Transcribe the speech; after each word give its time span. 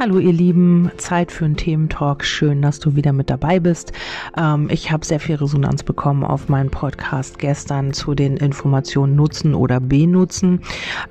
Hallo 0.00 0.18
ihr 0.18 0.32
Lieben, 0.32 0.90
Zeit 0.96 1.30
für 1.30 1.44
einen 1.44 1.58
Thementalk. 1.58 2.24
Schön, 2.24 2.62
dass 2.62 2.80
du 2.80 2.96
wieder 2.96 3.12
mit 3.12 3.28
dabei 3.28 3.60
bist. 3.60 3.92
Ähm, 4.34 4.68
ich 4.70 4.90
habe 4.90 5.04
sehr 5.04 5.20
viel 5.20 5.34
Resonanz 5.34 5.82
bekommen 5.82 6.24
auf 6.24 6.48
meinen 6.48 6.70
Podcast 6.70 7.38
gestern 7.38 7.92
zu 7.92 8.14
den 8.14 8.38
Informationen 8.38 9.14
Nutzen 9.14 9.54
oder 9.54 9.78
Benutzen. 9.78 10.62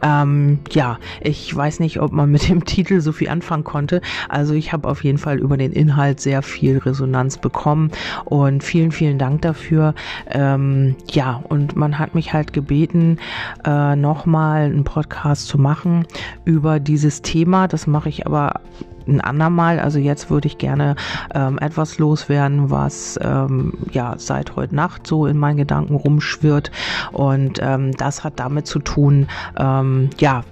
Ähm, 0.01 0.57
ja, 0.71 0.97
ich 1.21 1.55
weiß 1.55 1.81
nicht, 1.81 2.01
ob 2.01 2.11
man 2.11 2.31
mit 2.31 2.49
dem 2.49 2.65
Titel 2.65 2.99
so 2.99 3.11
viel 3.11 3.29
anfangen 3.29 3.63
konnte. 3.63 4.01
Also 4.27 4.55
ich 4.55 4.73
habe 4.73 4.87
auf 4.89 5.03
jeden 5.03 5.19
Fall 5.19 5.37
über 5.37 5.55
den 5.55 5.71
Inhalt 5.71 6.19
sehr 6.19 6.41
viel 6.41 6.79
Resonanz 6.79 7.37
bekommen 7.37 7.91
und 8.25 8.63
vielen, 8.63 8.91
vielen 8.91 9.19
Dank 9.19 9.43
dafür. 9.43 9.93
Ähm, 10.31 10.95
ja, 11.11 11.43
und 11.47 11.75
man 11.75 11.99
hat 11.99 12.15
mich 12.15 12.33
halt 12.33 12.53
gebeten, 12.53 13.19
äh, 13.65 13.95
nochmal 13.95 14.63
einen 14.63 14.83
Podcast 14.83 15.47
zu 15.47 15.59
machen 15.59 16.07
über 16.43 16.79
dieses 16.79 17.21
Thema. 17.21 17.67
Das 17.67 17.85
mache 17.85 18.09
ich 18.09 18.25
aber 18.25 18.61
ein 19.09 19.21
andermal. 19.21 19.79
Also 19.79 19.99
jetzt 19.99 20.29
würde 20.29 20.47
ich 20.47 20.57
gerne 20.57 20.95
ähm, 21.33 21.57
etwas 21.59 21.97
loswerden, 21.97 22.69
was 22.69 23.19
ähm, 23.21 23.73
ja 23.91 24.15
seit 24.17 24.55
heute 24.55 24.75
Nacht 24.75 25.07
so 25.07 25.25
in 25.25 25.37
meinen 25.37 25.57
Gedanken 25.57 25.95
rumschwirrt. 25.95 26.71
Und 27.11 27.59
ähm, 27.61 27.91
das 27.93 28.23
hat 28.23 28.39
damit 28.39 28.67
zu 28.67 28.79
tun, 28.79 29.27
ähm, 29.57 30.09
ja, 30.19 30.43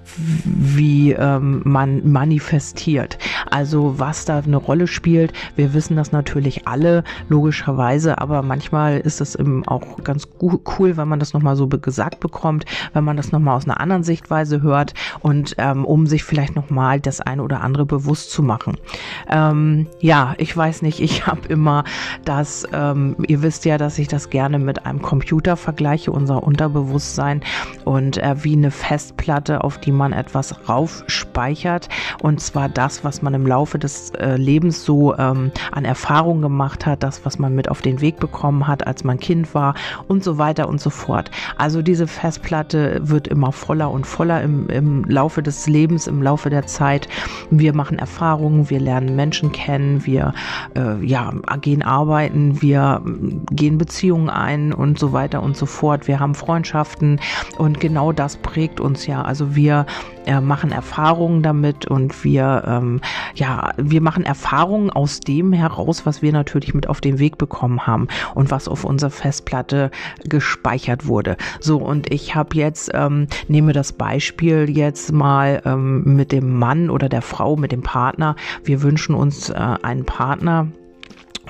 wie 0.44 1.14
ähm, 1.14 1.62
man 1.64 2.10
manifestiert. 2.10 3.18
Also 3.50 4.00
was 4.00 4.26
da 4.26 4.40
eine 4.40 4.58
Rolle 4.58 4.88
spielt. 4.88 5.34
Wir 5.56 5.74
wissen 5.74 5.96
das 5.96 6.12
natürlich 6.12 6.68
alle, 6.68 7.04
logischerweise, 7.30 8.20
aber 8.20 8.42
manchmal 8.42 9.00
ist 9.00 9.22
es 9.22 9.38
auch 9.68 10.04
ganz 10.04 10.28
cool, 10.42 10.98
wenn 10.98 11.08
man 11.08 11.20
das 11.20 11.34
nochmal 11.34 11.56
so 11.56 11.68
gesagt 11.68 12.20
bekommt, 12.20 12.66
wenn 12.94 13.04
man 13.04 13.18
das 13.18 13.32
nochmal 13.32 13.56
aus 13.56 13.66
einer 13.66 13.80
anderen 13.80 14.04
Sichtweise 14.04 14.62
hört 14.62 14.94
und 15.20 15.56
ähm, 15.58 15.86
um 15.86 16.08
sich 16.08 16.24
vielleicht 16.24 16.56
nochmal 16.56 17.00
das 17.00 17.22
eine 17.22 17.44
oder 17.44 17.62
andere 17.62 17.86
bewusst 17.86 18.17
zu 18.26 18.42
machen. 18.42 18.78
Ähm, 19.30 19.88
ja, 20.00 20.34
ich 20.38 20.56
weiß 20.56 20.82
nicht, 20.82 21.00
ich 21.00 21.28
habe 21.28 21.48
immer 21.48 21.84
das, 22.26 22.68
ähm, 22.74 23.16
ihr 23.28 23.42
wisst 23.42 23.66
ja, 23.66 23.78
dass 23.78 24.00
ich 24.00 24.08
das 24.08 24.30
gerne 24.30 24.60
mit 24.60 24.86
einem 24.86 25.02
Computer 25.02 25.56
vergleiche, 25.56 26.12
unser 26.12 26.44
Unterbewusstsein 26.44 27.42
und 27.86 28.18
äh, 28.18 28.44
wie 28.44 28.54
eine 28.54 28.72
Festplatte, 28.72 29.64
auf 29.64 29.78
die 29.78 29.92
man 29.92 30.14
etwas 30.14 30.68
raufspeichert 30.68 31.90
und 32.22 32.42
zwar 32.42 32.70
das, 32.70 33.04
was 33.04 33.22
man 33.22 33.34
im 33.34 33.46
Laufe 33.46 33.78
des 33.80 34.12
äh, 34.12 34.36
Lebens 34.36 34.84
so 34.84 35.16
ähm, 35.18 35.52
an 35.72 35.86
Erfahrungen 35.86 36.42
gemacht 36.42 36.86
hat, 36.86 37.04
das, 37.04 37.26
was 37.26 37.40
man 37.40 37.54
mit 37.54 37.70
auf 37.70 37.82
den 37.82 38.02
Weg 38.02 38.20
bekommen 38.20 38.68
hat, 38.68 38.88
als 38.88 39.04
man 39.04 39.20
Kind 39.20 39.54
war 39.54 39.76
und 40.08 40.24
so 40.24 40.38
weiter 40.38 40.68
und 40.68 40.82
so 40.82 40.90
fort. 40.90 41.32
Also 41.58 41.82
diese 41.82 42.08
Festplatte 42.08 43.00
wird 43.04 43.28
immer 43.28 43.52
voller 43.52 43.92
und 43.92 44.06
voller 44.08 44.42
im, 44.42 44.70
im 44.70 45.04
Laufe 45.06 45.44
des 45.44 45.68
Lebens, 45.68 46.08
im 46.08 46.22
Laufe 46.22 46.50
der 46.50 46.66
Zeit. 46.66 47.08
Wir 47.52 47.74
machen 47.74 47.97
Erfahrungen, 47.98 48.70
wir 48.70 48.80
lernen 48.80 49.16
Menschen 49.16 49.52
kennen, 49.52 50.06
wir 50.06 50.34
äh, 50.76 51.04
ja, 51.06 51.34
gehen 51.62 51.84
arbeiten, 51.84 52.62
wir 52.62 53.02
gehen 53.52 53.78
Beziehungen 53.78 54.30
ein 54.30 54.74
und 54.74 55.00
so 55.00 55.14
weiter 55.14 55.44
und 55.44 55.58
so 55.58 55.66
fort. 55.66 56.08
Wir 56.08 56.20
haben 56.20 56.36
Freundschaften 56.36 57.20
und 57.58 57.80
genau 57.80 58.12
das 58.12 58.38
prägt 58.38 58.80
uns 58.80 59.08
ja. 59.08 59.22
Also 59.22 59.56
wir 59.56 59.86
äh, 60.26 60.42
machen 60.42 60.72
Erfahrungen 60.72 61.42
damit 61.42 61.88
und 61.88 62.24
wir 62.24 62.64
ähm, 62.68 63.02
ja, 63.36 63.72
wir 63.78 64.02
machen 64.02 64.26
Erfahrungen 64.26 64.90
aus 64.90 65.20
dem 65.20 65.54
heraus, 65.54 66.06
was 66.06 66.22
wir 66.22 66.32
natürlich 66.32 66.74
mit 66.74 66.88
auf 66.90 67.02
den 67.02 67.20
Weg 67.20 67.38
bekommen 67.38 67.88
haben 67.88 68.08
und 68.36 68.52
was 68.52 68.68
auf 68.68 68.84
unserer 68.84 69.12
Festplatte 69.12 69.92
gespeichert 70.24 71.08
wurde. 71.08 71.38
So, 71.60 71.78
und 71.78 72.12
ich 72.12 72.36
habe 72.36 72.56
jetzt, 72.56 72.92
ähm, 72.94 73.28
nehme 73.48 73.74
das 73.74 73.94
Beispiel 73.94 74.70
jetzt 74.70 75.12
mal 75.12 75.62
ähm, 75.66 76.16
mit 76.16 76.32
dem 76.32 76.58
Mann 76.58 76.90
oder 76.90 77.10
der 77.10 77.22
Frau, 77.22 77.56
mit 77.56 77.72
dem 77.72 77.84
Partner. 77.88 78.36
Wir 78.66 78.84
wünschen 78.84 79.16
uns 79.16 79.50
äh, 79.50 79.54
einen 79.54 80.04
Partner, 80.04 80.68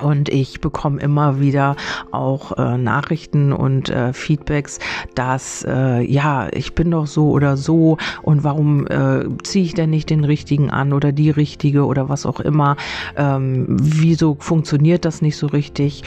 und 0.00 0.28
ich 0.28 0.60
bekomme 0.60 1.00
immer 1.00 1.40
wieder 1.40 1.76
auch 2.10 2.56
äh, 2.56 2.78
Nachrichten 2.78 3.52
und 3.52 3.88
äh, 3.88 4.12
Feedbacks, 4.12 4.78
dass 5.14 5.64
äh, 5.68 6.00
ja, 6.02 6.48
ich 6.52 6.74
bin 6.74 6.90
doch 6.90 7.06
so 7.06 7.30
oder 7.30 7.56
so 7.56 7.98
und 8.22 8.44
warum 8.44 8.86
äh, 8.86 9.24
ziehe 9.42 9.64
ich 9.64 9.74
denn 9.74 9.90
nicht 9.90 10.10
den 10.10 10.24
richtigen 10.24 10.70
an 10.70 10.92
oder 10.92 11.12
die 11.12 11.30
richtige 11.30 11.84
oder 11.86 12.08
was 12.08 12.26
auch 12.26 12.40
immer. 12.40 12.76
Ähm, 13.16 13.66
wieso 13.68 14.36
funktioniert 14.38 15.04
das 15.04 15.22
nicht 15.22 15.36
so 15.36 15.46
richtig? 15.46 16.02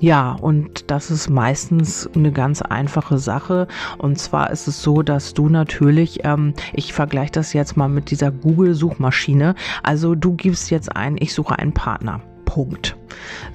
Ja, 0.00 0.32
und 0.32 0.90
das 0.90 1.10
ist 1.10 1.30
meistens 1.30 2.08
eine 2.14 2.30
ganz 2.30 2.60
einfache 2.60 3.18
Sache. 3.18 3.66
Und 3.98 4.18
zwar 4.18 4.50
ist 4.50 4.68
es 4.68 4.82
so, 4.82 5.02
dass 5.02 5.32
du 5.32 5.48
natürlich, 5.48 6.20
ähm, 6.24 6.52
ich 6.74 6.92
vergleiche 6.92 7.32
das 7.32 7.52
jetzt 7.54 7.76
mal 7.76 7.88
mit 7.88 8.10
dieser 8.10 8.30
Google-Suchmaschine. 8.30 9.54
Also 9.82 10.14
du 10.14 10.34
gibst 10.34 10.70
jetzt 10.70 10.94
ein, 10.94 11.16
ich 11.18 11.32
suche 11.32 11.58
einen 11.58 11.72
Partner. 11.72 12.20
Punkt. 12.44 12.96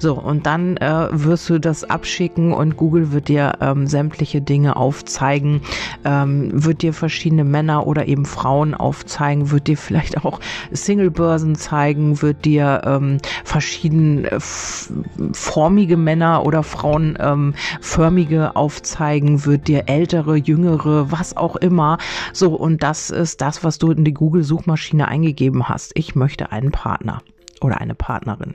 So, 0.02 0.14
und 0.14 0.46
dann 0.46 0.78
äh, 0.78 1.06
wirst 1.12 1.48
du 1.48 1.60
das 1.60 1.84
abschicken 1.84 2.52
und 2.52 2.76
Google 2.76 3.12
wird 3.12 3.28
dir 3.28 3.52
ähm, 3.60 3.86
sämtliche 3.86 4.40
Dinge 4.40 4.74
aufzeigen, 4.74 5.60
ähm, 6.04 6.50
wird 6.52 6.82
dir 6.82 6.92
verschiedene 6.92 7.44
Männer 7.44 7.86
oder 7.86 8.08
eben 8.08 8.24
Frauen 8.24 8.74
aufzeigen, 8.74 9.52
wird 9.52 9.68
dir 9.68 9.76
vielleicht 9.76 10.24
auch 10.24 10.40
Singlebörsen 10.72 11.54
zeigen, 11.54 12.20
wird 12.20 12.44
dir 12.44 12.82
ähm, 12.84 13.18
verschieden 13.44 14.24
äh, 14.24 14.40
formige 14.40 15.96
Männer 15.96 16.44
oder 16.44 16.64
Frauen 16.64 17.16
ähm, 17.20 17.54
förmige 17.80 18.56
aufzeigen, 18.56 19.46
wird 19.46 19.68
dir 19.68 19.84
ältere, 19.86 20.34
jüngere, 20.34 21.12
was 21.12 21.36
auch 21.36 21.54
immer. 21.54 21.98
So, 22.32 22.56
und 22.56 22.82
das 22.82 23.10
ist 23.10 23.40
das, 23.40 23.62
was 23.62 23.78
du 23.78 23.92
in 23.92 24.02
die 24.02 24.14
Google-Suchmaschine 24.14 25.06
eingegeben 25.06 25.68
hast. 25.68 25.92
Ich 25.94 26.16
möchte 26.16 26.50
einen 26.50 26.72
Partner 26.72 27.22
oder 27.64 27.80
eine 27.80 27.94
Partnerin. 27.94 28.54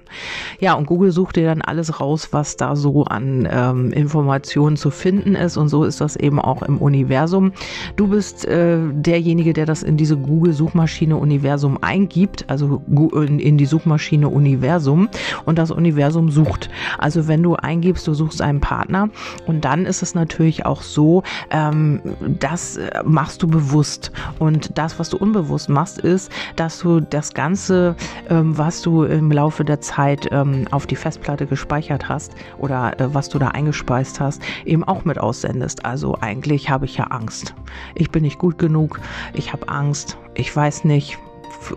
Ja, 0.59 0.73
und 0.73 0.85
Google 0.85 1.11
sucht 1.11 1.35
dir 1.35 1.45
dann 1.45 1.61
alles 1.61 1.99
raus, 1.99 2.29
was 2.31 2.57
da 2.57 2.75
so 2.75 3.05
an 3.05 3.47
ähm, 3.49 3.91
Informationen 3.91 4.77
zu 4.77 4.89
finden 4.89 5.35
ist. 5.35 5.57
Und 5.57 5.69
so 5.69 5.83
ist 5.83 6.01
das 6.01 6.15
eben 6.15 6.39
auch 6.39 6.61
im 6.61 6.77
Universum. 6.77 7.51
Du 7.95 8.07
bist 8.07 8.45
äh, 8.45 8.77
derjenige, 8.91 9.53
der 9.53 9.65
das 9.65 9.83
in 9.83 9.97
diese 9.97 10.17
Google-Suchmaschine 10.17 11.17
Universum 11.17 11.77
eingibt, 11.81 12.45
also 12.47 12.81
in, 13.13 13.57
die 13.57 13.65
Suchmaschine 13.65 14.29
Universum 14.29 15.09
und 15.45 15.57
das 15.57 15.71
Universum 15.71 16.29
sucht. 16.29 16.69
Also 16.97 17.27
wenn 17.27 17.43
du 17.43 17.55
eingibst, 17.55 18.07
du 18.07 18.13
suchst 18.13 18.41
einen 18.41 18.59
Partner 18.59 19.09
und 19.45 19.65
dann 19.65 19.85
ist 19.85 20.01
es 20.01 20.15
natürlich 20.15 20.65
auch 20.65 20.81
so, 20.81 21.23
ähm, 21.51 22.01
das 22.39 22.77
äh, 22.77 23.03
machst 23.05 23.43
du 23.43 23.47
bewusst. 23.47 24.11
Und 24.39 24.77
das, 24.77 24.99
was 24.99 25.09
du 25.09 25.17
unbewusst 25.17 25.69
machst, 25.69 25.99
ist, 25.99 26.31
dass 26.55 26.79
du 26.79 26.99
das 26.99 27.33
Ganze, 27.33 27.95
ähm, 28.29 28.57
was 28.57 28.81
du 28.81 28.96
im 29.03 29.31
Laufe 29.31 29.63
der 29.63 29.81
Zeit 29.81 30.27
ähm, 30.31 30.67
auf 30.71 30.87
die 30.87 30.95
Festplatte 30.95 31.45
gespeichert 31.45 32.09
hast 32.09 32.33
oder 32.57 32.99
äh, 32.99 33.13
was 33.13 33.29
du 33.29 33.39
da 33.39 33.49
eingespeist 33.49 34.19
hast, 34.19 34.41
eben 34.65 34.83
auch 34.83 35.05
mit 35.05 35.17
aussendest. 35.17 35.85
Also 35.85 36.17
eigentlich 36.21 36.69
habe 36.69 36.85
ich 36.85 36.97
ja 36.97 37.05
Angst. 37.05 37.53
Ich 37.95 38.11
bin 38.11 38.23
nicht 38.23 38.39
gut 38.39 38.57
genug, 38.57 38.99
ich 39.33 39.53
habe 39.53 39.67
Angst, 39.69 40.17
ich 40.33 40.55
weiß 40.55 40.83
nicht, 40.83 41.17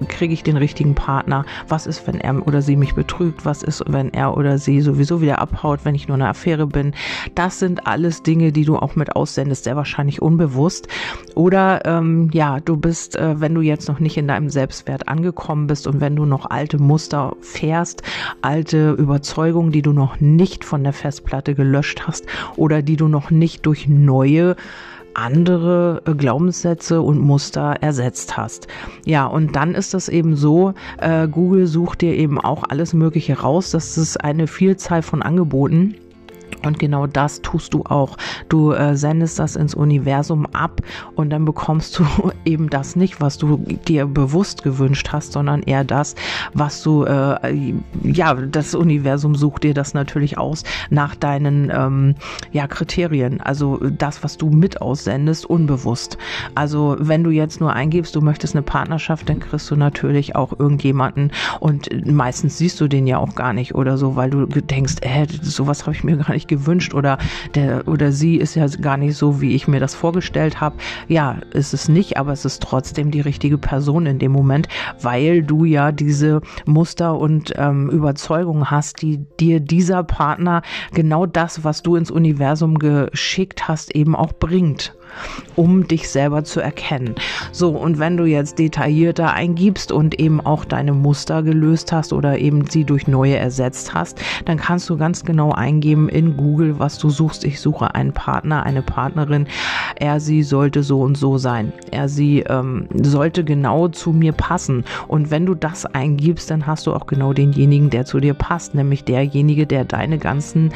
kriege 0.08 0.34
ich 0.34 0.42
den 0.42 0.56
richtigen 0.56 0.94
Partner? 0.94 1.44
Was 1.68 1.86
ist, 1.86 2.06
wenn 2.06 2.20
er 2.20 2.46
oder 2.46 2.62
sie 2.62 2.76
mich 2.76 2.94
betrügt? 2.94 3.44
Was 3.44 3.62
ist, 3.62 3.82
wenn 3.86 4.12
er 4.12 4.36
oder 4.36 4.58
sie 4.58 4.80
sowieso 4.80 5.20
wieder 5.20 5.40
abhaut, 5.40 5.80
wenn 5.84 5.94
ich 5.94 6.08
nur 6.08 6.16
eine 6.16 6.28
Affäre 6.28 6.66
bin? 6.66 6.92
Das 7.34 7.58
sind 7.58 7.86
alles 7.86 8.22
Dinge, 8.22 8.52
die 8.52 8.64
du 8.64 8.76
auch 8.76 8.96
mit 8.96 9.16
aussendest, 9.16 9.64
sehr 9.64 9.76
wahrscheinlich 9.76 10.22
unbewusst. 10.22 10.88
Oder 11.34 11.84
ähm, 11.84 12.30
ja, 12.32 12.60
du 12.60 12.76
bist, 12.76 13.16
äh, 13.16 13.40
wenn 13.40 13.54
du 13.54 13.60
jetzt 13.60 13.88
noch 13.88 14.00
nicht 14.00 14.16
in 14.16 14.28
deinem 14.28 14.50
Selbstwert 14.50 15.08
angekommen 15.08 15.66
bist 15.66 15.86
und 15.86 16.00
wenn 16.00 16.16
du 16.16 16.24
noch 16.24 16.50
alte 16.50 16.78
Muster 16.78 17.36
fährst, 17.40 18.02
alte 18.42 18.92
Überzeugungen, 18.92 19.72
die 19.72 19.82
du 19.82 19.92
noch 19.92 20.20
nicht 20.20 20.64
von 20.64 20.84
der 20.84 20.92
Festplatte 20.92 21.54
gelöscht 21.54 22.02
hast 22.06 22.26
oder 22.56 22.82
die 22.82 22.96
du 22.96 23.08
noch 23.08 23.30
nicht 23.30 23.66
durch 23.66 23.88
neue 23.88 24.56
andere 25.14 26.02
äh, 26.06 26.14
Glaubenssätze 26.14 27.00
und 27.00 27.18
Muster 27.18 27.76
ersetzt 27.80 28.36
hast. 28.36 28.68
Ja, 29.04 29.26
und 29.26 29.56
dann 29.56 29.74
ist 29.74 29.94
das 29.94 30.08
eben 30.08 30.36
so, 30.36 30.74
äh, 30.98 31.28
Google 31.28 31.66
sucht 31.66 32.00
dir 32.00 32.14
eben 32.14 32.40
auch 32.40 32.64
alles 32.68 32.94
Mögliche 32.94 33.40
raus. 33.40 33.70
Das 33.70 33.98
ist 33.98 34.18
eine 34.18 34.46
Vielzahl 34.46 35.02
von 35.02 35.22
Angeboten 35.22 35.94
und 36.64 36.78
genau 36.78 37.06
das 37.06 37.42
tust 37.42 37.74
du 37.74 37.84
auch. 37.84 38.16
Du 38.48 38.72
äh, 38.72 38.96
sendest 38.96 39.38
das 39.38 39.56
ins 39.56 39.74
Universum 39.74 40.46
ab 40.46 40.80
und 41.14 41.30
dann 41.30 41.44
bekommst 41.44 41.98
du 41.98 42.04
eben 42.44 42.70
das 42.70 42.96
nicht, 42.96 43.20
was 43.20 43.38
du 43.38 43.58
dir 43.88 44.06
bewusst 44.06 44.62
gewünscht 44.62 45.10
hast, 45.12 45.32
sondern 45.32 45.62
eher 45.62 45.84
das, 45.84 46.14
was 46.54 46.82
du, 46.82 47.04
äh, 47.04 47.74
ja, 48.02 48.34
das 48.34 48.74
Universum 48.74 49.34
sucht 49.34 49.64
dir 49.64 49.74
das 49.74 49.94
natürlich 49.94 50.38
aus 50.38 50.64
nach 50.90 51.14
deinen 51.14 51.70
ähm, 51.74 52.14
ja, 52.52 52.66
Kriterien. 52.66 53.40
Also 53.40 53.78
das, 53.78 54.22
was 54.22 54.36
du 54.36 54.50
mit 54.50 54.80
aussendest, 54.80 55.46
unbewusst. 55.46 56.18
Also 56.54 56.96
wenn 56.98 57.24
du 57.24 57.30
jetzt 57.30 57.60
nur 57.60 57.72
eingibst, 57.72 58.14
du 58.14 58.20
möchtest 58.20 58.54
eine 58.54 58.62
Partnerschaft, 58.62 59.28
dann 59.28 59.40
kriegst 59.40 59.70
du 59.70 59.76
natürlich 59.76 60.36
auch 60.36 60.58
irgendjemanden 60.58 61.32
und 61.60 61.88
meistens 62.06 62.58
siehst 62.58 62.80
du 62.80 62.88
den 62.88 63.06
ja 63.06 63.18
auch 63.18 63.34
gar 63.34 63.52
nicht 63.52 63.74
oder 63.74 63.96
so, 63.96 64.16
weil 64.16 64.30
du 64.30 64.46
denkst, 64.46 64.96
äh, 65.02 65.26
sowas 65.42 65.82
habe 65.82 65.94
ich 65.94 66.04
mir 66.04 66.16
gar 66.16 66.32
nicht 66.32 66.39
nicht 66.40 66.48
gewünscht 66.48 66.94
oder 66.94 67.18
der 67.54 67.86
oder 67.86 68.12
sie 68.12 68.36
ist 68.36 68.54
ja 68.54 68.66
gar 68.80 68.96
nicht 68.96 69.14
so, 69.16 69.40
wie 69.40 69.54
ich 69.54 69.68
mir 69.68 69.78
das 69.78 69.94
vorgestellt 69.94 70.60
habe. 70.60 70.76
Ja, 71.06 71.36
ist 71.52 71.74
es 71.74 71.88
nicht, 71.88 72.16
aber 72.16 72.32
es 72.32 72.44
ist 72.44 72.62
trotzdem 72.62 73.10
die 73.10 73.20
richtige 73.20 73.58
Person 73.58 74.06
in 74.06 74.18
dem 74.18 74.32
Moment, 74.32 74.68
weil 75.02 75.42
du 75.42 75.64
ja 75.64 75.92
diese 75.92 76.40
Muster 76.64 77.18
und 77.18 77.52
ähm, 77.56 77.90
Überzeugungen 77.90 78.70
hast, 78.70 79.02
die 79.02 79.18
dir 79.38 79.60
dieser 79.60 80.02
Partner 80.02 80.62
genau 80.94 81.26
das, 81.26 81.62
was 81.62 81.82
du 81.82 81.96
ins 81.96 82.10
Universum 82.10 82.78
geschickt 82.78 83.68
hast, 83.68 83.94
eben 83.94 84.16
auch 84.16 84.32
bringt 84.32 84.94
um 85.56 85.86
dich 85.86 86.08
selber 86.08 86.44
zu 86.44 86.60
erkennen. 86.60 87.14
So, 87.52 87.70
und 87.70 87.98
wenn 87.98 88.16
du 88.16 88.24
jetzt 88.24 88.58
detaillierter 88.58 89.32
eingibst 89.32 89.92
und 89.92 90.18
eben 90.18 90.40
auch 90.40 90.64
deine 90.64 90.92
Muster 90.92 91.42
gelöst 91.42 91.92
hast 91.92 92.12
oder 92.12 92.38
eben 92.38 92.66
sie 92.68 92.84
durch 92.84 93.06
neue 93.06 93.36
ersetzt 93.36 93.94
hast, 93.94 94.20
dann 94.44 94.58
kannst 94.58 94.88
du 94.88 94.96
ganz 94.96 95.24
genau 95.24 95.52
eingeben 95.52 96.08
in 96.08 96.36
Google, 96.36 96.78
was 96.78 96.98
du 96.98 97.10
suchst. 97.10 97.44
Ich 97.44 97.60
suche 97.60 97.94
einen 97.94 98.12
Partner, 98.12 98.64
eine 98.64 98.82
Partnerin. 98.82 99.46
Er, 99.96 100.20
sie 100.20 100.42
sollte 100.42 100.82
so 100.82 101.00
und 101.00 101.16
so 101.16 101.38
sein. 101.38 101.72
Er, 101.90 102.08
sie 102.08 102.40
ähm, 102.40 102.86
sollte 103.02 103.44
genau 103.44 103.88
zu 103.88 104.12
mir 104.12 104.32
passen. 104.32 104.84
Und 105.08 105.30
wenn 105.30 105.46
du 105.46 105.54
das 105.54 105.86
eingibst, 105.86 106.50
dann 106.50 106.66
hast 106.66 106.86
du 106.86 106.94
auch 106.94 107.06
genau 107.06 107.32
denjenigen, 107.32 107.90
der 107.90 108.04
zu 108.04 108.20
dir 108.20 108.34
passt, 108.34 108.74
nämlich 108.74 109.04
derjenige, 109.04 109.66
der 109.66 109.84
deine 109.84 110.18
ganzen 110.18 110.72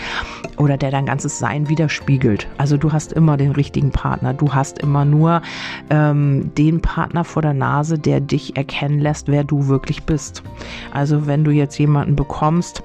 oder 0.56 0.76
der 0.76 0.90
dein 0.90 1.06
ganzes 1.06 1.38
Sein 1.38 1.69
widerspiegelt. 1.69 2.46
Also 2.58 2.76
du 2.76 2.92
hast 2.92 3.12
immer 3.12 3.36
den 3.36 3.52
richtigen 3.52 3.90
Partner. 3.90 4.24
Partner. 4.25 4.35
Du 4.35 4.55
hast 4.55 4.79
immer 4.79 5.05
nur 5.05 5.43
ähm, 5.91 6.50
den 6.56 6.81
Partner 6.81 7.25
vor 7.25 7.43
der 7.43 7.55
Nase, 7.55 7.99
der 7.99 8.21
dich 8.21 8.56
erkennen 8.56 9.00
lässt, 9.00 9.29
wer 9.29 9.44
du 9.44 9.69
wirklich 9.69 10.05
bist. 10.05 10.43
Also 10.93 11.26
wenn 11.26 11.44
du 11.44 11.50
jetzt 11.50 11.79
jemanden 11.79 12.17
bekommst, 12.17 12.82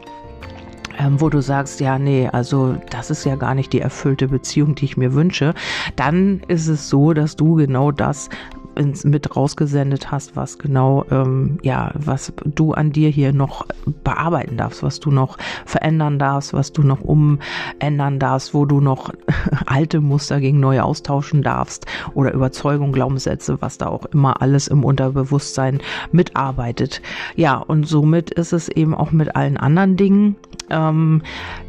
ähm, 1.00 1.22
wo 1.22 1.30
du 1.30 1.42
sagst, 1.42 1.80
ja, 1.80 1.98
nee, 1.98 2.28
also 2.28 2.76
das 2.90 3.10
ist 3.10 3.24
ja 3.26 3.36
gar 3.36 3.56
nicht 3.56 3.72
die 3.72 3.80
erfüllte 3.80 4.28
Beziehung, 4.28 4.76
die 4.76 4.86
ich 4.86 4.98
mir 4.98 5.14
wünsche, 5.14 5.54
dann 5.96 6.42
ist 6.48 6.68
es 6.68 6.90
so, 6.90 7.14
dass 7.14 7.38
du 7.38 7.56
genau 7.56 7.92
das 7.92 8.30
ins, 8.80 9.04
mit 9.04 9.36
rausgesendet 9.36 10.10
hast, 10.12 10.36
was 10.36 10.58
genau, 10.58 11.06
ähm, 11.12 11.60
ja, 11.62 11.92
was 11.96 12.34
du 12.46 12.74
an 12.74 12.92
dir 12.92 13.10
hier 13.10 13.34
noch 13.34 13.66
bearbeiten 14.04 14.58
darfst, 14.58 14.82
was 14.82 15.00
du 15.00 15.12
noch 15.12 15.38
verändern 15.66 16.18
darfst, 16.18 16.54
was 16.54 16.72
du 16.72 16.82
noch 16.82 17.02
umändern 17.02 18.20
darfst, 18.20 18.54
wo 18.54 18.66
du 18.66 18.80
noch 18.80 19.14
alte 19.66 20.00
Muster 20.00 20.40
gegen 20.40 20.60
neue 20.60 20.84
austauschen 20.84 21.44
darfst 21.44 21.86
oder 22.14 22.34
Überzeugung, 22.34 22.94
Glaubenssätze, 22.94 23.62
was 23.62 23.78
da 23.78 23.88
auch 23.88 24.06
immer 24.06 24.42
alles 24.42 24.70
im 24.70 24.86
Unterbewusstsein 24.86 25.80
mitarbeitet. 26.14 27.02
Ja, 27.36 27.58
und 27.58 27.86
somit 27.86 28.32
ist 28.32 28.54
es 28.54 28.70
eben 28.70 28.96
auch 28.96 29.12
mit 29.12 29.36
allen 29.36 29.58
anderen 29.58 29.98
Dingen. 29.98 30.38
Ähm, 30.70 31.22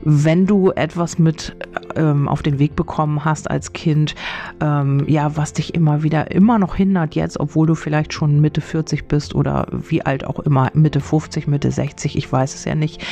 wenn 0.02 0.46
du 0.46 0.70
etwas 0.70 1.18
mit 1.18 1.56
ähm, 1.96 2.28
auf 2.28 2.42
den 2.42 2.58
Weg 2.58 2.76
bekommen 2.76 3.24
hast 3.24 3.50
als 3.50 3.72
Kind, 3.72 4.14
ähm, 4.60 5.04
ja, 5.06 5.36
was 5.36 5.52
dich 5.52 5.74
immer 5.74 6.02
wieder 6.02 6.30
immer 6.30 6.58
noch 6.58 6.74
hindert 6.74 7.14
jetzt, 7.14 7.40
obwohl 7.40 7.66
du 7.66 7.74
vielleicht 7.74 8.12
schon 8.12 8.40
Mitte 8.40 8.60
40 8.60 9.08
bist 9.08 9.34
oder 9.34 9.66
wie 9.70 10.04
alt 10.04 10.24
auch 10.24 10.40
immer, 10.40 10.70
Mitte 10.74 11.00
50, 11.00 11.46
Mitte 11.46 11.70
60, 11.70 12.16
ich 12.16 12.30
weiß 12.30 12.54
es 12.54 12.64
ja 12.64 12.74
nicht. 12.74 13.04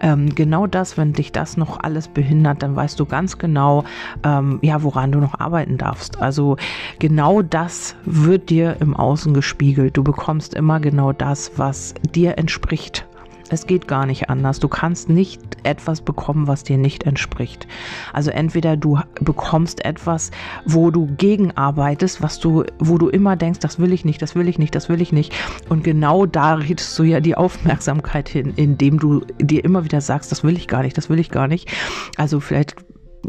Ähm, 0.00 0.34
genau 0.34 0.66
das, 0.66 0.96
wenn 0.96 1.12
dich 1.12 1.32
das 1.32 1.56
noch 1.56 1.80
alles 1.80 2.08
behindert, 2.08 2.62
dann 2.62 2.76
weißt 2.76 2.98
du 3.00 3.06
ganz 3.06 3.38
genau, 3.38 3.84
ähm, 4.24 4.58
ja, 4.62 4.82
woran 4.82 5.12
du 5.12 5.20
noch 5.20 5.38
arbeiten 5.38 5.78
darfst. 5.78 6.20
Also 6.20 6.56
genau 6.98 7.42
das 7.42 7.96
wird 8.04 8.50
dir 8.50 8.76
im 8.80 8.94
Außen 8.94 9.34
gespiegelt. 9.34 9.96
Du 9.96 10.02
bekommst 10.02 10.54
immer 10.54 10.80
genau 10.80 11.12
das, 11.12 11.52
was 11.56 11.94
dir 12.14 12.38
entspricht. 12.38 13.05
Es 13.52 13.66
geht 13.66 13.88
gar 13.88 14.06
nicht 14.06 14.30
anders. 14.30 14.60
Du 14.60 14.68
kannst 14.68 15.08
nicht 15.08 15.40
etwas 15.62 16.00
bekommen, 16.00 16.46
was 16.46 16.62
dir 16.62 16.78
nicht 16.78 17.04
entspricht. 17.04 17.66
Also 18.12 18.30
entweder 18.30 18.76
du 18.76 18.98
bekommst 19.20 19.84
etwas, 19.84 20.30
wo 20.64 20.90
du 20.90 21.06
gegenarbeitest, 21.16 22.22
was 22.22 22.38
du, 22.38 22.64
wo 22.78 22.98
du 22.98 23.08
immer 23.08 23.36
denkst, 23.36 23.60
das 23.60 23.78
will 23.78 23.92
ich 23.92 24.04
nicht, 24.04 24.22
das 24.22 24.34
will 24.34 24.48
ich 24.48 24.58
nicht, 24.58 24.74
das 24.74 24.88
will 24.88 25.00
ich 25.00 25.12
nicht. 25.12 25.34
Und 25.68 25.84
genau 25.84 26.26
da 26.26 26.54
richtest 26.54 26.98
du 26.98 27.02
ja 27.02 27.20
die 27.20 27.34
Aufmerksamkeit 27.34 28.28
hin, 28.28 28.52
indem 28.56 28.98
du 28.98 29.20
dir 29.40 29.64
immer 29.64 29.84
wieder 29.84 30.00
sagst, 30.00 30.32
das 30.32 30.44
will 30.44 30.56
ich 30.56 30.68
gar 30.68 30.82
nicht, 30.82 30.96
das 30.96 31.10
will 31.10 31.18
ich 31.18 31.30
gar 31.30 31.48
nicht. 31.48 31.70
Also 32.16 32.40
vielleicht 32.40 32.76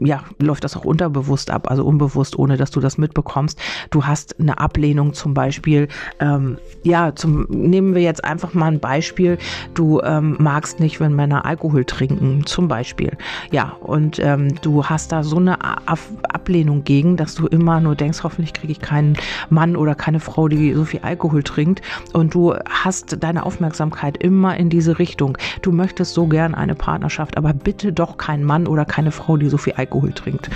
ja, 0.01 0.23
läuft 0.39 0.63
das 0.63 0.75
auch 0.75 0.85
unterbewusst 0.85 1.51
ab, 1.51 1.69
also 1.69 1.85
unbewusst, 1.85 2.37
ohne 2.37 2.57
dass 2.57 2.71
du 2.71 2.79
das 2.79 2.97
mitbekommst. 2.97 3.59
Du 3.89 4.05
hast 4.05 4.39
eine 4.39 4.59
Ablehnung 4.59 5.13
zum 5.13 5.33
Beispiel. 5.33 5.87
Ähm, 6.19 6.57
ja, 6.83 7.15
zum, 7.15 7.47
nehmen 7.49 7.95
wir 7.95 8.01
jetzt 8.01 8.23
einfach 8.23 8.53
mal 8.53 8.67
ein 8.67 8.79
Beispiel. 8.79 9.37
Du 9.73 10.01
ähm, 10.01 10.37
magst 10.39 10.79
nicht, 10.79 10.99
wenn 10.99 11.15
Männer 11.15 11.45
Alkohol 11.45 11.85
trinken, 11.85 12.45
zum 12.45 12.67
Beispiel. 12.67 13.11
Ja, 13.51 13.73
und 13.81 14.19
ähm, 14.19 14.55
du 14.61 14.85
hast 14.85 15.11
da 15.11 15.23
so 15.23 15.37
eine 15.37 15.57
Ab 15.63 15.99
Ablehnung 16.29 16.83
gegen, 16.83 17.17
dass 17.17 17.35
du 17.35 17.47
immer 17.47 17.79
nur 17.79 17.95
denkst, 17.95 18.23
hoffentlich 18.23 18.53
kriege 18.53 18.71
ich 18.71 18.79
keinen 18.79 19.17
Mann 19.49 19.75
oder 19.75 19.95
keine 19.95 20.19
Frau, 20.19 20.47
die 20.47 20.73
so 20.73 20.85
viel 20.85 21.01
Alkohol 21.01 21.43
trinkt. 21.43 21.81
Und 22.13 22.33
du 22.33 22.55
hast 22.69 23.17
deine 23.21 23.45
Aufmerksamkeit 23.45 24.17
immer 24.17 24.55
in 24.57 24.69
diese 24.69 24.99
Richtung. 24.99 25.37
Du 25.61 25.71
möchtest 25.71 26.13
so 26.13 26.27
gern 26.27 26.55
eine 26.55 26.75
Partnerschaft, 26.75 27.37
aber 27.37 27.53
bitte 27.53 27.91
doch 27.91 28.17
keinen 28.17 28.43
Mann 28.43 28.67
oder 28.67 28.85
keine 28.85 29.11
Frau, 29.11 29.37
die 29.37 29.49
so 29.49 29.57
viel 29.57 29.73
Alkohol 29.73 29.86
Alkohol 29.87 30.11
trinkt. 30.13 30.49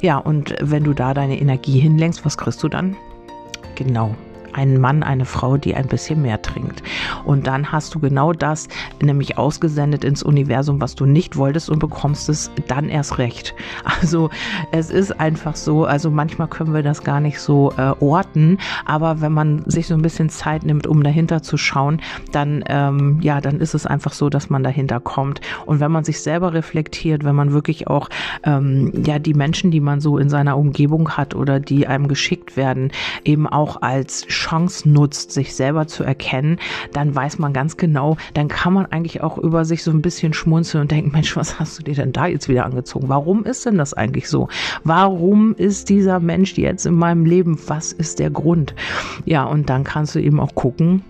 Ja, 0.00 0.18
und 0.18 0.54
wenn 0.60 0.84
du 0.84 0.94
da 0.94 1.12
deine 1.12 1.40
Energie 1.40 1.78
hinlenkst, 1.80 2.24
was 2.24 2.38
kriegst 2.38 2.62
du 2.62 2.68
dann? 2.68 2.96
Genau, 3.74 4.14
einen 4.56 4.80
Mann, 4.80 5.02
eine 5.02 5.26
Frau, 5.26 5.56
die 5.56 5.74
ein 5.74 5.86
bisschen 5.86 6.22
mehr 6.22 6.40
trinkt. 6.40 6.82
Und 7.24 7.46
dann 7.46 7.70
hast 7.72 7.94
du 7.94 8.00
genau 8.00 8.32
das, 8.32 8.68
nämlich 9.00 9.38
ausgesendet 9.38 10.02
ins 10.04 10.22
Universum, 10.22 10.80
was 10.80 10.94
du 10.94 11.04
nicht 11.04 11.36
wolltest 11.36 11.68
und 11.68 11.78
bekommst 11.78 12.28
es 12.28 12.50
dann 12.66 12.88
erst 12.88 13.18
recht. 13.18 13.54
Also 14.00 14.30
es 14.72 14.90
ist 14.90 15.20
einfach 15.20 15.56
so, 15.56 15.84
also 15.84 16.10
manchmal 16.10 16.48
können 16.48 16.74
wir 16.74 16.82
das 16.82 17.02
gar 17.02 17.18
nicht 17.18 17.40
so 17.40 17.72
äh, 17.76 17.92
orten, 17.98 18.58
aber 18.84 19.20
wenn 19.20 19.32
man 19.32 19.62
sich 19.66 19.86
so 19.86 19.94
ein 19.94 20.02
bisschen 20.02 20.28
Zeit 20.28 20.64
nimmt, 20.64 20.86
um 20.86 21.02
dahinter 21.02 21.42
zu 21.42 21.56
schauen, 21.56 22.00
dann 22.30 22.62
ähm, 22.66 23.18
ja, 23.22 23.40
dann 23.40 23.58
ist 23.60 23.74
es 23.74 23.86
einfach 23.86 24.12
so, 24.12 24.28
dass 24.28 24.50
man 24.50 24.62
dahinter 24.62 25.00
kommt. 25.00 25.40
Und 25.64 25.80
wenn 25.80 25.90
man 25.90 26.04
sich 26.04 26.20
selber 26.20 26.52
reflektiert, 26.52 27.24
wenn 27.24 27.34
man 27.34 27.52
wirklich 27.52 27.88
auch 27.88 28.08
ähm, 28.44 28.92
ja 29.04 29.18
die 29.18 29.34
Menschen, 29.34 29.70
die 29.70 29.80
man 29.80 30.00
so 30.00 30.18
in 30.18 30.28
seiner 30.28 30.56
Umgebung 30.56 31.10
hat 31.10 31.34
oder 31.34 31.58
die 31.58 31.86
einem 31.86 32.08
geschickt 32.08 32.56
werden, 32.56 32.92
eben 33.24 33.46
auch 33.46 33.82
als 33.82 34.24
Chance 34.46 34.88
nutzt, 34.88 35.32
sich 35.32 35.54
selber 35.54 35.86
zu 35.86 36.04
erkennen, 36.04 36.58
dann 36.92 37.14
weiß 37.14 37.38
man 37.38 37.52
ganz 37.52 37.76
genau, 37.76 38.16
dann 38.34 38.48
kann 38.48 38.72
man 38.72 38.86
eigentlich 38.86 39.20
auch 39.22 39.38
über 39.38 39.64
sich 39.64 39.82
so 39.82 39.90
ein 39.90 40.02
bisschen 40.02 40.32
schmunzeln 40.32 40.82
und 40.82 40.90
denken, 40.90 41.10
Mensch, 41.12 41.36
was 41.36 41.58
hast 41.58 41.78
du 41.78 41.82
dir 41.82 41.94
denn 41.94 42.12
da 42.12 42.26
jetzt 42.26 42.48
wieder 42.48 42.64
angezogen? 42.64 43.08
Warum 43.08 43.44
ist 43.44 43.66
denn 43.66 43.78
das 43.78 43.94
eigentlich 43.94 44.28
so? 44.28 44.48
Warum 44.84 45.54
ist 45.54 45.88
dieser 45.88 46.20
Mensch 46.20 46.56
jetzt 46.56 46.86
in 46.86 46.94
meinem 46.94 47.24
Leben? 47.24 47.58
Was 47.66 47.92
ist 47.92 48.18
der 48.18 48.30
Grund? 48.30 48.74
Ja, 49.24 49.44
und 49.44 49.68
dann 49.68 49.84
kannst 49.84 50.14
du 50.14 50.20
eben 50.20 50.38
auch 50.38 50.54
gucken, 50.54 51.02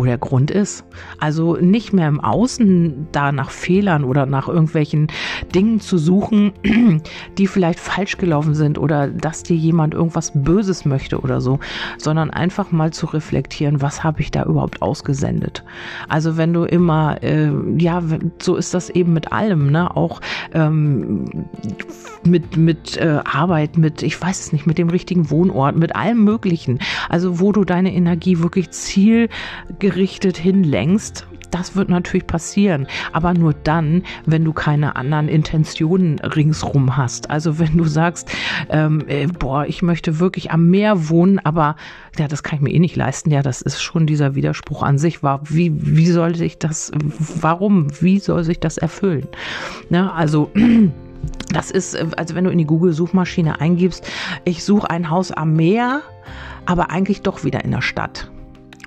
wo 0.00 0.06
der 0.06 0.16
Grund 0.16 0.50
ist. 0.50 0.82
Also 1.18 1.56
nicht 1.56 1.92
mehr 1.92 2.08
im 2.08 2.20
Außen 2.20 3.08
da 3.12 3.32
nach 3.32 3.50
Fehlern 3.50 4.02
oder 4.02 4.24
nach 4.24 4.48
irgendwelchen 4.48 5.08
Dingen 5.54 5.78
zu 5.78 5.98
suchen, 5.98 6.52
die 7.36 7.46
vielleicht 7.46 7.78
falsch 7.78 8.16
gelaufen 8.16 8.54
sind 8.54 8.78
oder 8.78 9.08
dass 9.08 9.42
dir 9.42 9.56
jemand 9.56 9.92
irgendwas 9.92 10.32
Böses 10.34 10.86
möchte 10.86 11.20
oder 11.20 11.42
so, 11.42 11.58
sondern 11.98 12.30
einfach 12.30 12.72
mal 12.72 12.94
zu 12.94 13.04
reflektieren, 13.04 13.82
was 13.82 14.02
habe 14.02 14.22
ich 14.22 14.30
da 14.30 14.44
überhaupt 14.44 14.80
ausgesendet. 14.80 15.64
Also 16.08 16.38
wenn 16.38 16.54
du 16.54 16.64
immer, 16.64 17.22
äh, 17.22 17.50
ja, 17.76 18.02
so 18.40 18.56
ist 18.56 18.72
das 18.72 18.88
eben 18.88 19.12
mit 19.12 19.32
allem, 19.32 19.70
ne? 19.70 19.94
Auch 19.94 20.22
ähm, 20.54 21.26
mit, 22.24 22.56
mit 22.56 22.96
äh, 22.96 23.18
Arbeit, 23.22 23.76
mit, 23.76 24.02
ich 24.02 24.18
weiß 24.18 24.40
es 24.40 24.52
nicht, 24.54 24.66
mit 24.66 24.78
dem 24.78 24.88
richtigen 24.88 25.28
Wohnort, 25.28 25.76
mit 25.76 25.94
allem 25.94 26.24
Möglichen. 26.24 26.78
Also 27.10 27.38
wo 27.38 27.52
du 27.52 27.66
deine 27.66 27.92
Energie 27.92 28.38
wirklich 28.38 28.70
zielgerichtet 28.70 29.89
hinlenkst, 29.90 31.26
das 31.50 31.74
wird 31.74 31.88
natürlich 31.88 32.26
passieren, 32.26 32.86
aber 33.12 33.34
nur 33.34 33.54
dann, 33.54 34.04
wenn 34.26 34.44
du 34.44 34.52
keine 34.52 34.96
anderen 34.96 35.28
Intentionen 35.28 36.18
ringsrum 36.20 36.96
hast. 36.96 37.30
Also 37.30 37.58
wenn 37.58 37.76
du 37.76 37.84
sagst, 37.84 38.30
ähm, 38.68 39.04
äh, 39.08 39.26
boah, 39.26 39.66
ich 39.66 39.82
möchte 39.82 40.20
wirklich 40.20 40.50
am 40.52 40.70
Meer 40.70 41.08
wohnen, 41.08 41.38
aber 41.40 41.76
ja, 42.18 42.28
das 42.28 42.42
kann 42.42 42.56
ich 42.56 42.62
mir 42.62 42.72
eh 42.72 42.78
nicht 42.78 42.96
leisten. 42.96 43.30
Ja, 43.30 43.42
das 43.42 43.62
ist 43.62 43.82
schon 43.82 44.06
dieser 44.06 44.34
Widerspruch 44.34 44.82
an 44.82 44.98
sich. 44.98 45.22
War, 45.22 45.40
wie, 45.44 45.72
wie 45.74 46.10
soll 46.10 46.34
sich 46.34 46.58
das, 46.58 46.92
warum, 47.40 47.88
wie 48.00 48.18
soll 48.18 48.44
sich 48.44 48.60
das 48.60 48.78
erfüllen? 48.78 49.26
Ne, 49.88 50.12
also 50.12 50.50
Das 51.52 51.70
ist, 51.70 51.94
äh, 51.94 52.06
also 52.16 52.34
wenn 52.34 52.44
du 52.44 52.50
in 52.50 52.56
die 52.56 52.64
Google-Suchmaschine 52.64 53.60
eingibst, 53.60 54.08
ich 54.44 54.64
suche 54.64 54.88
ein 54.88 55.10
Haus 55.10 55.32
am 55.32 55.54
Meer, 55.54 56.00
aber 56.64 56.90
eigentlich 56.90 57.20
doch 57.20 57.44
wieder 57.44 57.62
in 57.62 57.72
der 57.72 57.82
Stadt. 57.82 58.30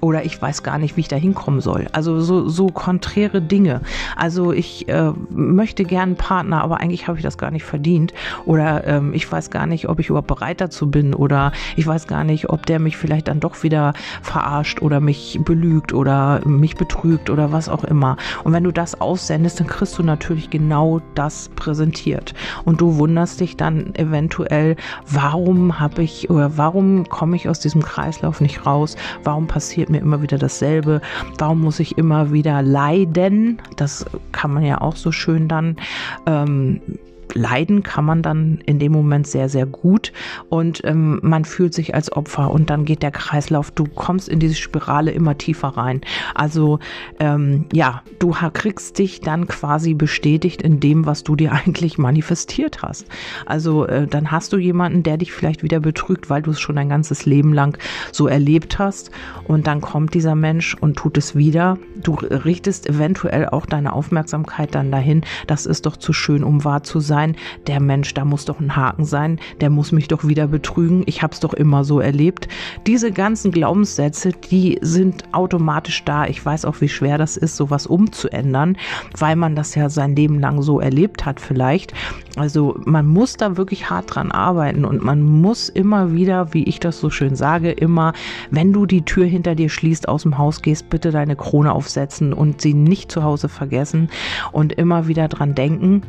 Oder 0.03 0.25
ich 0.25 0.39
weiß 0.41 0.63
gar 0.63 0.77
nicht, 0.77 0.98
wie 0.98 1.01
ich 1.01 1.07
da 1.07 1.15
hinkommen 1.15 1.62
soll. 1.62 1.88
Also 1.93 2.19
so, 2.19 2.50
so 2.50 2.67
konträre 2.67 3.41
Dinge. 3.41 3.81
Also 4.17 4.51
ich 4.51 4.89
äh, 4.89 5.12
möchte 5.29 5.86
gern 5.86 6.03
einen 6.03 6.15
Partner, 6.17 6.62
aber 6.62 6.81
eigentlich 6.81 7.07
habe 7.07 7.17
ich 7.17 7.24
das 7.24 7.38
gar 7.38 7.51
nicht 7.51 7.63
verdient 7.63 8.13
oder 8.45 8.86
ähm, 8.86 9.13
ich 9.13 9.31
weiß 9.31 9.50
gar 9.50 9.65
nicht, 9.65 9.88
ob 9.88 10.00
ich 10.00 10.10
überhaupt 10.10 10.27
bereit 10.27 10.60
dazu 10.60 10.91
bin 10.91 11.13
oder 11.13 11.53
ich 11.77 11.88
weiß 11.88 12.07
gar 12.07 12.25
nicht, 12.25 12.50
ob 12.50 12.65
der 12.65 12.79
mich 12.79 12.98
vielleicht 12.98 13.29
dann 13.29 13.39
doch 13.39 13.63
wieder 13.63 13.93
verarscht 14.22 14.81
oder 14.81 15.00
mich 15.00 15.39
belügt 15.45 15.93
oder 15.93 16.45
mich 16.45 16.75
betrügt 16.75 17.29
oder 17.29 17.53
was 17.53 17.69
auch 17.69 17.86
immer. 17.86 18.17
Und 18.43 18.51
wenn 18.51 18.65
du 18.65 18.72
das 18.72 19.00
aussendest, 19.00 19.62
dann 19.62 19.67
kriegst 19.67 19.98
du 19.98 20.03
natürlich 20.03 20.50
genau 20.50 21.01
das 21.15 21.50
präsentiert. 21.55 22.33
Und 22.65 22.81
du 22.81 22.98
wunderst 22.98 23.39
dich 23.39 23.55
dann 23.55 23.95
eventuell, 23.95 24.75
warum 25.10 25.79
habe 25.79 26.03
ich 26.03 26.29
oder 26.29 26.57
warum 26.57 27.07
komme 27.07 27.38
ich 27.38 27.48
aus 27.48 27.62
diesem 27.62 27.81
Kreislauf 27.81 28.41
nicht 28.41 28.65
raus? 28.65 28.98
Warum 29.24 29.48
passiert 29.48 29.92
mir 29.93 30.01
immer 30.01 30.21
wieder 30.21 30.38
dasselbe? 30.38 31.01
Warum 31.38 31.62
muss 31.62 31.79
ich 31.79 31.97
immer 31.97 32.31
wieder 32.33 32.62
leiden? 32.62 33.62
Das 33.77 34.05
kann 34.31 34.53
man 34.53 34.65
ja 34.65 34.81
auch 34.81 34.95
so 34.95 35.12
schön 35.12 35.47
dann 35.47 35.77
ähm, 36.25 36.81
leiden 37.33 37.83
kann 37.83 38.05
man 38.05 38.21
dann 38.21 38.59
in 38.65 38.79
dem 38.79 38.91
Moment 38.91 39.27
sehr, 39.27 39.49
sehr 39.49 39.65
gut 39.65 40.11
und 40.49 40.81
ähm, 40.83 41.19
man 41.23 41.45
fühlt 41.45 41.73
sich 41.73 41.95
als 41.95 42.11
Opfer 42.11 42.51
und 42.51 42.69
dann 42.69 42.85
geht 42.85 43.03
der 43.03 43.11
Kreislauf, 43.11 43.71
du 43.71 43.85
kommst 43.85 44.29
in 44.29 44.39
diese 44.39 44.55
Spirale 44.55 45.11
immer 45.11 45.37
tiefer 45.37 45.69
rein. 45.69 46.01
Also 46.35 46.79
ähm, 47.19 47.65
ja, 47.73 48.03
du 48.19 48.31
kriegst 48.53 48.97
dich 48.99 49.21
dann 49.21 49.47
quasi 49.47 49.93
bestätigt 49.93 50.61
in 50.61 50.79
dem, 50.79 51.05
was 51.05 51.23
du 51.23 51.35
dir 51.35 51.51
eigentlich 51.65 51.97
manifestiert 51.97 52.81
hast. 52.81 53.07
Also 53.45 53.85
äh, 53.85 54.07
dann 54.07 54.31
hast 54.31 54.53
du 54.53 54.57
jemanden, 54.57 55.03
der 55.03 55.17
dich 55.17 55.31
vielleicht 55.31 55.63
wieder 55.63 55.79
betrügt, 55.79 56.29
weil 56.29 56.41
du 56.41 56.51
es 56.51 56.59
schon 56.59 56.75
dein 56.75 56.89
ganzes 56.89 57.25
Leben 57.25 57.53
lang 57.53 57.77
so 58.11 58.27
erlebt 58.27 58.79
hast 58.79 59.11
und 59.47 59.67
dann 59.67 59.81
kommt 59.81 60.13
dieser 60.13 60.35
Mensch 60.35 60.75
und 60.79 60.97
tut 60.97 61.17
es 61.17 61.35
wieder. 61.35 61.77
Du 62.01 62.13
richtest 62.13 62.87
eventuell 62.87 63.49
auch 63.49 63.65
deine 63.65 63.93
Aufmerksamkeit 63.93 64.75
dann 64.75 64.91
dahin, 64.91 65.21
das 65.47 65.65
ist 65.65 65.85
doch 65.85 65.97
zu 65.97 66.13
schön, 66.13 66.43
um 66.43 66.63
wahr 66.63 66.83
zu 66.83 66.99
sein 66.99 67.23
sein, 67.24 67.36
der 67.68 67.80
Mensch, 67.80 68.13
da 68.13 68.25
muss 68.25 68.46
doch 68.46 68.60
ein 68.60 68.75
Haken 68.75 69.06
sein, 69.06 69.39
der 69.62 69.70
muss 69.70 69.92
mich 69.92 70.08
doch 70.08 70.27
wieder 70.27 70.48
betrügen, 70.48 71.03
ich 71.06 71.22
habe 71.22 71.34
es 71.34 71.39
doch 71.39 71.53
immer 71.53 71.84
so 71.84 72.00
erlebt. 72.00 72.48
Diese 72.88 73.12
ganzen 73.12 73.51
Glaubenssätze, 73.51 74.32
die 74.32 74.77
sind 74.82 75.24
automatisch 75.32 76.03
da. 76.03 76.25
Ich 76.25 76.44
weiß 76.46 76.65
auch, 76.65 76.82
wie 76.82 76.89
schwer 76.89 77.18
das 77.18 77.38
ist, 77.38 77.56
sowas 77.56 77.88
umzuändern, 77.88 78.77
weil 79.18 79.36
man 79.36 79.56
das 79.56 79.75
ja 79.75 79.89
sein 79.89 80.15
Leben 80.15 80.39
lang 80.39 80.62
so 80.62 80.80
erlebt 80.80 81.25
hat 81.25 81.39
vielleicht. 81.39 81.94
Also 82.36 82.75
man 82.86 83.06
muss 83.06 83.38
da 83.38 83.58
wirklich 83.58 83.89
hart 83.89 84.15
dran 84.15 84.32
arbeiten 84.32 84.86
und 84.86 85.03
man 85.03 85.22
muss 85.22 85.70
immer 85.70 86.13
wieder, 86.13 86.53
wie 86.53 86.63
ich 86.63 86.80
das 86.80 87.00
so 87.00 87.10
schön 87.10 87.36
sage, 87.36 87.72
immer, 87.72 88.13
wenn 88.50 88.74
du 88.74 88.86
die 88.86 89.03
Tür 89.03 89.25
hinter 89.25 89.56
dir 89.56 89.70
schließt, 89.70 90.10
aus 90.10 90.24
dem 90.24 90.38
Haus 90.38 90.62
gehst, 90.62 90.89
bitte 90.89 91.12
deine 91.12 91.36
Krone 91.36 91.72
aufsetzen 91.72 92.34
und 92.34 92.60
sie 92.60 92.74
nicht 92.74 93.12
zu 93.12 93.24
Hause 93.24 93.50
vergessen 93.50 94.10
und 94.51 94.74
immer 94.74 95.08
wieder 95.08 95.27
dran 95.27 95.53
denken, 95.56 96.01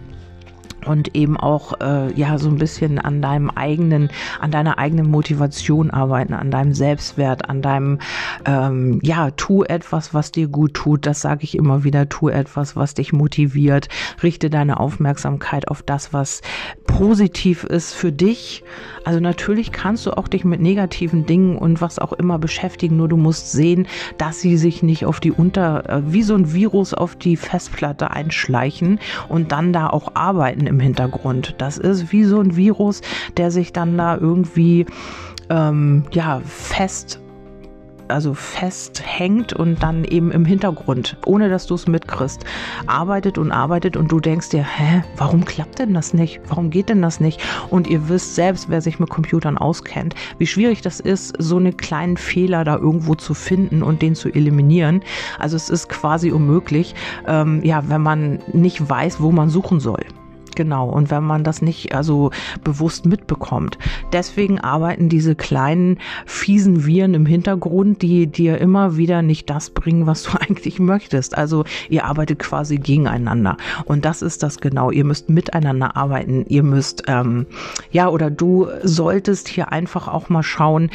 und 0.87 1.15
eben 1.15 1.37
auch 1.37 1.81
äh, 1.81 2.13
ja 2.15 2.39
so 2.39 2.49
ein 2.49 2.57
bisschen 2.57 2.99
an 2.99 3.23
deinem 3.23 3.51
eigenen, 3.51 4.11
an 4.41 4.51
deiner 4.51 4.79
eigenen 4.79 5.11
Motivation 5.11 5.91
arbeiten, 5.91 6.35
an 6.35 6.51
deinem 6.51 6.73
Selbstwert, 6.73 7.49
an 7.49 7.63
deinem 7.63 7.99
ähm, 8.45 9.01
ja 9.03 9.31
tu 9.33 9.65
etwas, 9.65 10.15
was 10.15 10.33
dir 10.33 10.49
gut 10.49 10.75
tut. 10.75 11.07
Das 11.07 11.21
sage 11.21 11.45
ich 11.45 11.57
immer 11.57 11.85
wieder. 11.85 12.09
Tu 12.09 12.29
etwas, 12.29 12.77
was 12.77 12.95
dich 12.95 13.13
motiviert. 13.13 13.89
Richte 14.23 14.51
deine 14.51 14.81
Aufmerksamkeit 14.81 15.69
auf 15.69 15.83
das, 15.83 16.13
was 16.13 16.43
positiv 16.87 17.65
ist 17.65 17.95
für 17.95 18.13
dich. 18.13 18.63
Also 19.05 19.21
natürlich 19.21 19.73
kannst 19.73 20.07
du 20.07 20.13
auch 20.17 20.29
dich 20.29 20.45
mit 20.45 20.61
negativen 20.61 21.27
Dingen 21.27 21.57
und 21.57 21.81
was 21.81 21.99
auch 21.99 22.13
immer 22.13 22.39
beschäftigen. 22.39 22.97
Nur 22.97 23.09
du 23.09 23.17
musst 23.17 23.53
sehen, 23.53 23.87
dass 24.19 24.41
sie 24.41 24.57
sich 24.57 24.83
nicht 24.83 25.05
auf 25.05 25.21
die 25.21 25.33
unter 25.33 25.89
äh, 25.89 26.03
wie 26.07 26.23
so 26.23 26.35
ein 26.35 26.53
Virus 26.53 26.95
auf 26.95 27.17
die 27.17 27.37
Festplatte 27.37 28.11
einschleichen 28.11 28.99
und 29.29 29.53
dann 29.53 29.73
da 29.73 29.89
auch 29.89 30.15
arbeiten 30.15 30.67
im 30.75 30.81
Hintergrund. 30.81 31.55
Das 31.59 31.79
ist 31.79 32.13
wie 32.13 32.25
so 32.25 32.41
ein 32.41 32.57
Virus, 32.57 33.01
der 33.37 33.51
sich 33.51 33.73
dann 33.73 33.97
da 33.97 34.17
irgendwie 34.17 34.87
ähm, 35.51 36.05
ja 36.13 36.41
fest 36.45 37.21
also 38.09 38.35
festhängt 38.35 39.53
und 39.53 39.83
dann 39.83 40.05
eben 40.05 40.31
im 40.31 40.45
Hintergrund, 40.45 41.17
ohne 41.25 41.49
dass 41.49 41.67
du 41.67 41.75
es 41.75 41.87
mitkriegst, 41.87 42.45
arbeitet 42.87 43.39
und 43.39 43.51
arbeitet 43.51 43.97
und 43.97 44.13
du 44.13 44.21
denkst 44.21 44.51
dir, 44.51 44.63
hä, 44.63 45.03
warum 45.17 45.45
klappt 45.45 45.79
denn 45.79 45.95
das 45.95 46.13
nicht? 46.13 46.41
Warum 46.49 46.71
geht 46.71 46.91
denn 46.91 47.03
das 47.03 47.19
nicht? 47.19 47.41
Und 47.71 47.87
ihr 47.87 48.09
wisst 48.09 48.35
selbst, 48.35 48.69
wer 48.69 48.81
sich 48.81 48.99
mit 48.99 49.11
Computern 49.11 49.59
auskennt, 49.59 50.15
wie 50.39 50.47
schwierig 50.47 50.83
das 50.83 51.01
ist, 51.01 51.35
so 51.39 51.57
einen 51.57 51.77
kleinen 51.77 52.17
Fehler 52.17 52.65
da 52.65 52.77
irgendwo 52.77 53.15
zu 53.15 53.35
finden 53.35 53.83
und 53.83 54.03
den 54.03 54.15
zu 54.15 54.29
eliminieren. 54.29 55.03
Also 55.39 55.57
es 55.57 55.71
ist 55.71 55.89
quasi 55.89 56.31
unmöglich, 56.31 56.95
ähm, 57.27 57.65
ja, 57.65 57.89
wenn 57.89 58.03
man 58.03 58.41
nicht 58.53 58.89
weiß, 58.89 59.21
wo 59.21 59.33
man 59.33 59.49
suchen 59.49 59.81
soll. 59.81 60.05
Genau, 60.55 60.89
und 60.89 61.11
wenn 61.11 61.25
man 61.25 61.45
das 61.45 61.63
nicht 61.63 61.95
also 61.95 62.31
bewusst 62.63 63.07
mitbekommt. 63.07 63.79
Deswegen 64.13 64.61
arbeiten 64.61 65.09
diese 65.09 65.35
kleinen 65.35 65.99
fiesen 66.27 66.87
Viren 66.87 67.15
im 67.15 67.27
Hintergrund, 67.27 68.03
die 68.03 68.27
dir 68.27 68.59
immer 68.59 68.97
wieder 68.97 69.23
nicht 69.23 69.51
das 69.51 69.71
bringen, 69.71 70.07
was 70.07 70.25
du 70.25 70.31
eigentlich 70.41 70.79
möchtest. 70.79 71.37
Also 71.37 71.65
ihr 71.89 72.05
arbeitet 72.05 72.39
quasi 72.39 72.77
gegeneinander. 72.77 73.57
Und 73.85 74.05
das 74.05 74.23
ist 74.23 74.43
das 74.43 74.59
genau. 74.59 74.91
Ihr 74.91 75.05
müsst 75.05 75.29
miteinander 75.29 75.97
arbeiten. 75.97 76.45
Ihr 76.49 76.63
müsst, 76.63 77.05
ähm, 77.07 77.47
ja, 77.91 78.09
oder 78.09 78.31
du 78.31 78.69
solltest 78.83 79.49
hier 79.49 79.73
einfach 79.73 80.09
auch 80.09 80.29
mal 80.29 80.43
schauen, 80.43 80.91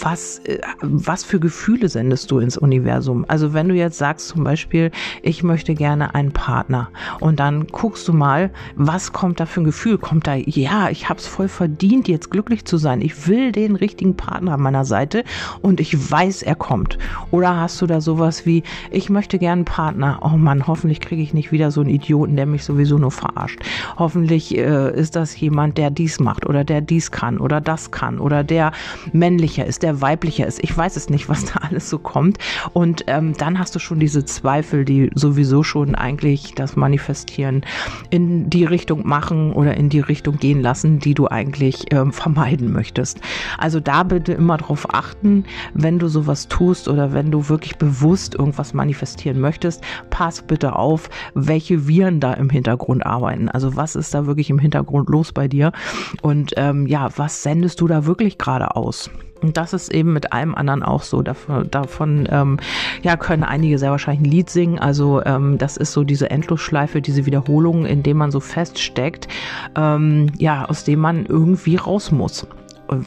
was, 0.00 0.38
äh, 0.40 0.58
was 0.80 1.24
für 1.24 1.40
Gefühle 1.40 1.88
sendest 1.88 2.30
du 2.30 2.38
ins 2.38 2.56
Universum. 2.56 3.24
Also 3.28 3.52
wenn 3.52 3.68
du 3.68 3.74
jetzt 3.74 3.98
sagst 3.98 4.28
zum 4.28 4.44
Beispiel, 4.44 4.90
ich 5.22 5.42
möchte 5.42 5.74
gerne 5.74 6.14
einen 6.14 6.32
Partner 6.32 6.90
und 7.20 7.40
dann 7.40 7.66
guckst 7.66 8.06
du 8.08 8.12
mal, 8.12 8.50
was 8.76 8.93
was 8.94 9.12
kommt 9.12 9.40
da 9.40 9.46
für 9.46 9.60
ein 9.60 9.64
Gefühl? 9.64 9.98
Kommt 9.98 10.28
da, 10.28 10.36
ja, 10.36 10.88
ich 10.88 11.08
habe 11.08 11.18
es 11.18 11.26
voll 11.26 11.48
verdient, 11.48 12.06
jetzt 12.06 12.30
glücklich 12.30 12.64
zu 12.64 12.76
sein. 12.76 13.00
Ich 13.00 13.26
will 13.26 13.50
den 13.50 13.74
richtigen 13.74 14.16
Partner 14.16 14.52
an 14.52 14.60
meiner 14.60 14.84
Seite 14.84 15.24
und 15.62 15.80
ich 15.80 16.12
weiß, 16.12 16.42
er 16.42 16.54
kommt. 16.54 16.96
Oder 17.32 17.56
hast 17.56 17.82
du 17.82 17.88
da 17.88 18.00
sowas 18.00 18.46
wie, 18.46 18.62
ich 18.92 19.10
möchte 19.10 19.40
gerne 19.40 19.54
einen 19.54 19.64
Partner. 19.64 20.20
Oh 20.22 20.36
Mann, 20.36 20.68
hoffentlich 20.68 21.00
kriege 21.00 21.22
ich 21.22 21.34
nicht 21.34 21.50
wieder 21.50 21.72
so 21.72 21.80
einen 21.80 21.90
Idioten, 21.90 22.36
der 22.36 22.46
mich 22.46 22.62
sowieso 22.62 22.96
nur 22.96 23.10
verarscht. 23.10 23.58
Hoffentlich 23.96 24.56
äh, 24.56 24.94
ist 24.94 25.16
das 25.16 25.40
jemand, 25.40 25.76
der 25.76 25.90
dies 25.90 26.20
macht 26.20 26.46
oder 26.46 26.62
der 26.62 26.80
dies 26.80 27.10
kann 27.10 27.38
oder 27.38 27.60
das 27.60 27.90
kann 27.90 28.20
oder 28.20 28.44
der 28.44 28.70
männlicher 29.12 29.66
ist, 29.66 29.82
der 29.82 30.02
weiblicher 30.02 30.46
ist. 30.46 30.62
Ich 30.62 30.76
weiß 30.76 30.94
es 30.94 31.10
nicht, 31.10 31.28
was 31.28 31.46
da 31.46 31.62
alles 31.68 31.90
so 31.90 31.98
kommt. 31.98 32.38
Und 32.72 33.02
ähm, 33.08 33.36
dann 33.36 33.58
hast 33.58 33.74
du 33.74 33.80
schon 33.80 33.98
diese 33.98 34.24
Zweifel, 34.24 34.84
die 34.84 35.10
sowieso 35.16 35.64
schon 35.64 35.96
eigentlich 35.96 36.54
das 36.54 36.76
Manifestieren 36.76 37.62
in 38.10 38.48
die 38.50 38.64
Richtung 38.64 38.83
Richtung 38.84 39.08
machen 39.08 39.54
oder 39.54 39.78
in 39.78 39.88
die 39.88 40.00
Richtung 40.00 40.36
gehen 40.36 40.60
lassen, 40.60 40.98
die 40.98 41.14
du 41.14 41.26
eigentlich 41.26 41.86
ähm, 41.90 42.12
vermeiden 42.12 42.70
möchtest. 42.70 43.18
Also 43.56 43.80
da 43.80 44.02
bitte 44.02 44.34
immer 44.34 44.58
darauf 44.58 44.92
achten, 44.92 45.44
wenn 45.72 45.98
du 45.98 46.08
sowas 46.08 46.48
tust 46.48 46.86
oder 46.86 47.14
wenn 47.14 47.30
du 47.30 47.48
wirklich 47.48 47.78
bewusst 47.78 48.34
irgendwas 48.34 48.74
manifestieren 48.74 49.40
möchtest, 49.40 49.82
pass 50.10 50.42
bitte 50.42 50.76
auf, 50.76 51.08
welche 51.32 51.88
Viren 51.88 52.20
da 52.20 52.34
im 52.34 52.50
Hintergrund 52.50 53.06
arbeiten. 53.06 53.48
Also 53.48 53.74
was 53.74 53.96
ist 53.96 54.12
da 54.12 54.26
wirklich 54.26 54.50
im 54.50 54.58
Hintergrund 54.58 55.08
los 55.08 55.32
bei 55.32 55.48
dir? 55.48 55.72
Und 56.20 56.52
ähm, 56.58 56.86
ja, 56.86 57.08
was 57.16 57.42
sendest 57.42 57.80
du 57.80 57.86
da 57.86 58.04
wirklich 58.04 58.36
gerade 58.36 58.76
aus? 58.76 59.08
Und 59.44 59.58
das 59.58 59.74
ist 59.74 59.92
eben 59.92 60.14
mit 60.14 60.32
allem 60.32 60.54
anderen 60.54 60.82
auch 60.82 61.02
so. 61.02 61.20
Davon, 61.20 61.70
davon 61.70 62.26
ähm, 62.30 62.58
ja, 63.02 63.16
können 63.18 63.44
einige 63.44 63.78
sehr 63.78 63.90
wahrscheinlich 63.90 64.26
ein 64.26 64.30
Lied 64.30 64.48
singen. 64.48 64.78
Also 64.78 65.22
ähm, 65.24 65.58
das 65.58 65.76
ist 65.76 65.92
so 65.92 66.02
diese 66.02 66.30
Endlosschleife, 66.30 67.02
diese 67.02 67.26
Wiederholung, 67.26 67.84
in 67.84 68.02
dem 68.02 68.16
man 68.16 68.30
so 68.30 68.40
feststeckt, 68.40 69.28
ähm, 69.76 70.32
ja, 70.38 70.64
aus 70.64 70.84
dem 70.84 71.00
man 71.00 71.26
irgendwie 71.26 71.76
raus 71.76 72.10
muss 72.10 72.46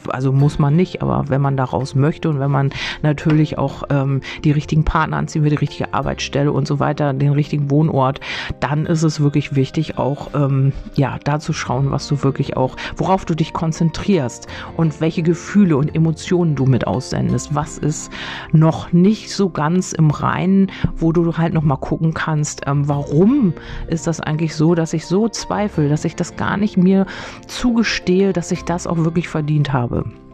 also 0.08 0.32
muss 0.32 0.58
man 0.58 0.76
nicht, 0.76 1.02
aber 1.02 1.24
wenn 1.28 1.40
man 1.40 1.56
daraus 1.56 1.94
möchte 1.94 2.28
und 2.28 2.40
wenn 2.40 2.50
man 2.50 2.70
natürlich 3.02 3.58
auch 3.58 3.84
ähm, 3.90 4.20
die 4.44 4.50
richtigen 4.50 4.84
Partner 4.84 5.16
anziehen 5.16 5.42
will, 5.42 5.50
die 5.50 5.56
richtige 5.56 5.94
Arbeitsstelle 5.94 6.52
und 6.52 6.66
so 6.66 6.80
weiter, 6.80 7.12
den 7.12 7.32
richtigen 7.32 7.70
Wohnort, 7.70 8.20
dann 8.60 8.86
ist 8.86 9.02
es 9.02 9.20
wirklich 9.20 9.54
wichtig, 9.54 9.98
auch 9.98 10.30
ähm, 10.34 10.72
ja, 10.94 11.18
da 11.24 11.38
zu 11.38 11.52
schauen, 11.52 11.90
was 11.90 12.08
du 12.08 12.22
wirklich 12.22 12.56
auch, 12.56 12.76
worauf 12.96 13.24
du 13.24 13.34
dich 13.34 13.52
konzentrierst 13.52 14.46
und 14.76 15.00
welche 15.00 15.22
Gefühle 15.22 15.76
und 15.76 15.94
Emotionen 15.94 16.54
du 16.54 16.66
mit 16.66 16.86
aussendest. 16.86 17.54
Was 17.54 17.78
ist 17.78 18.10
noch 18.52 18.92
nicht 18.92 19.32
so 19.32 19.50
ganz 19.50 19.92
im 19.92 20.10
Reinen, 20.10 20.70
wo 20.96 21.12
du 21.12 21.36
halt 21.36 21.54
noch 21.54 21.62
mal 21.62 21.76
gucken 21.76 22.14
kannst, 22.14 22.62
ähm, 22.66 22.88
warum 22.88 23.52
ist 23.88 24.06
das 24.06 24.20
eigentlich 24.20 24.54
so, 24.54 24.74
dass 24.74 24.92
ich 24.92 25.06
so 25.06 25.28
zweifle, 25.28 25.88
dass 25.88 26.04
ich 26.04 26.16
das 26.16 26.36
gar 26.36 26.56
nicht 26.56 26.76
mir 26.76 27.06
zugestehe, 27.46 28.32
dass 28.32 28.50
ich 28.50 28.64
das 28.64 28.86
auch 28.86 28.98
wirklich 28.98 29.28
verdient 29.28 29.67
habe 29.72 29.72
habe. 29.72 30.27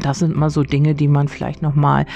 Das 0.00 0.18
sind 0.18 0.36
mal 0.36 0.50
so 0.50 0.62
Dinge, 0.62 0.94
die 0.94 1.08
man 1.08 1.28
vielleicht 1.28 1.62
nochmal 1.62 2.06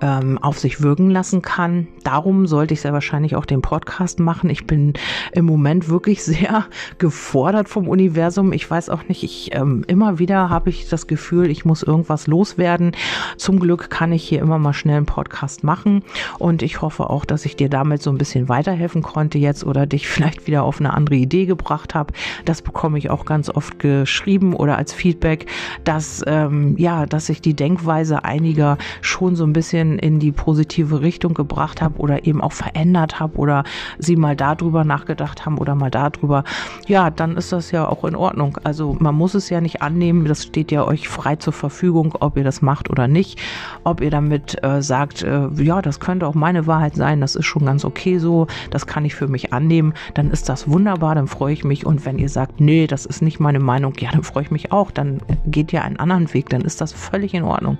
ähm, 0.00 0.38
auf 0.38 0.58
sich 0.58 0.82
wirken 0.82 1.10
lassen 1.10 1.42
kann. 1.42 1.88
Darum 2.04 2.46
sollte 2.46 2.74
ich 2.74 2.80
sehr 2.80 2.92
wahrscheinlich 2.92 3.36
auch 3.36 3.46
den 3.46 3.62
Podcast 3.62 4.20
machen. 4.20 4.50
Ich 4.50 4.66
bin 4.66 4.94
im 5.32 5.44
Moment 5.44 5.88
wirklich 5.88 6.22
sehr 6.24 6.66
gefordert 6.98 7.68
vom 7.68 7.88
Universum. 7.88 8.52
Ich 8.52 8.70
weiß 8.70 8.90
auch 8.90 9.08
nicht, 9.08 9.22
ich 9.22 9.54
ähm, 9.54 9.84
immer 9.86 10.18
wieder 10.18 10.50
habe 10.50 10.70
ich 10.70 10.88
das 10.88 11.06
Gefühl, 11.06 11.50
ich 11.50 11.64
muss 11.64 11.82
irgendwas 11.82 12.26
loswerden. 12.26 12.92
Zum 13.36 13.60
Glück 13.60 13.90
kann 13.90 14.12
ich 14.12 14.24
hier 14.24 14.40
immer 14.40 14.58
mal 14.58 14.72
schnell 14.72 14.96
einen 14.96 15.06
Podcast 15.06 15.64
machen 15.64 16.02
und 16.38 16.62
ich 16.62 16.80
hoffe 16.82 17.10
auch, 17.10 17.24
dass 17.24 17.44
ich 17.44 17.56
dir 17.56 17.68
damit 17.68 18.02
so 18.02 18.10
ein 18.10 18.18
bisschen 18.18 18.48
weiterhelfen 18.48 19.02
konnte 19.02 19.38
jetzt 19.38 19.64
oder 19.64 19.86
dich 19.86 20.08
vielleicht 20.16 20.46
wieder 20.46 20.62
auf 20.62 20.80
eine 20.80 20.94
andere 20.94 21.16
Idee 21.16 21.46
gebracht 21.46 21.94
habe. 21.94 22.12
Das 22.44 22.62
bekomme 22.62 22.98
ich 22.98 23.10
auch 23.10 23.24
ganz 23.24 23.50
oft 23.50 23.78
geschrieben 23.78 24.54
oder 24.54 24.76
als 24.76 24.92
Feedback, 24.92 25.46
dass 25.84 26.22
ähm, 26.26 26.76
ja, 26.78 27.06
dass 27.06 27.25
ich 27.28 27.40
die 27.40 27.54
Denkweise 27.54 28.24
einiger 28.24 28.78
schon 29.00 29.36
so 29.36 29.44
ein 29.44 29.52
bisschen 29.52 29.98
in 29.98 30.18
die 30.18 30.32
positive 30.32 31.00
Richtung 31.00 31.34
gebracht 31.34 31.82
habe 31.82 31.98
oder 31.98 32.26
eben 32.26 32.40
auch 32.40 32.52
verändert 32.52 33.20
habe 33.20 33.36
oder 33.36 33.64
sie 33.98 34.16
mal 34.16 34.36
darüber 34.36 34.84
nachgedacht 34.84 35.46
haben 35.46 35.58
oder 35.58 35.74
mal 35.74 35.90
darüber. 35.90 36.44
Ja, 36.86 37.10
dann 37.10 37.36
ist 37.36 37.52
das 37.52 37.70
ja 37.70 37.88
auch 37.88 38.04
in 38.04 38.14
Ordnung. 38.14 38.58
Also 38.64 38.96
man 38.98 39.14
muss 39.14 39.34
es 39.34 39.50
ja 39.50 39.60
nicht 39.60 39.82
annehmen. 39.82 40.26
Das 40.26 40.44
steht 40.44 40.72
ja 40.72 40.84
euch 40.84 41.08
frei 41.08 41.36
zur 41.36 41.52
Verfügung, 41.52 42.14
ob 42.20 42.36
ihr 42.36 42.44
das 42.44 42.62
macht 42.62 42.90
oder 42.90 43.08
nicht. 43.08 43.40
Ob 43.84 44.00
ihr 44.00 44.10
damit 44.10 44.62
äh, 44.62 44.82
sagt, 44.82 45.22
äh, 45.22 45.48
ja, 45.56 45.82
das 45.82 46.00
könnte 46.00 46.26
auch 46.26 46.34
meine 46.34 46.66
Wahrheit 46.66 46.94
sein, 46.94 47.20
das 47.20 47.36
ist 47.36 47.46
schon 47.46 47.64
ganz 47.64 47.84
okay 47.84 48.18
so, 48.18 48.46
das 48.70 48.86
kann 48.86 49.04
ich 49.04 49.14
für 49.14 49.28
mich 49.28 49.52
annehmen, 49.52 49.94
dann 50.14 50.30
ist 50.30 50.48
das 50.48 50.68
wunderbar, 50.68 51.14
dann 51.14 51.26
freue 51.26 51.52
ich 51.52 51.64
mich. 51.64 51.86
Und 51.86 52.04
wenn 52.04 52.18
ihr 52.18 52.28
sagt, 52.28 52.60
nee, 52.60 52.86
das 52.86 53.06
ist 53.06 53.22
nicht 53.22 53.40
meine 53.40 53.60
Meinung, 53.60 53.94
ja, 53.98 54.10
dann 54.12 54.22
freue 54.22 54.44
ich 54.44 54.50
mich 54.50 54.72
auch. 54.72 54.90
Dann 54.90 55.20
geht 55.46 55.72
ihr 55.72 55.82
einen 55.82 55.98
anderen 55.98 56.32
Weg, 56.34 56.48
dann 56.50 56.62
ist 56.62 56.80
das 56.80 56.92
völlig 57.16 57.32
in 57.32 57.44
Ordnung. 57.44 57.78